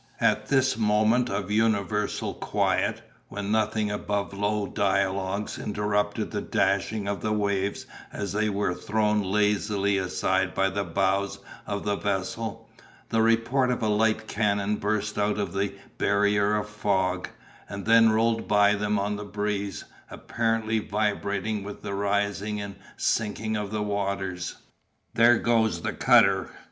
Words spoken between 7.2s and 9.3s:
the waves as they were thrown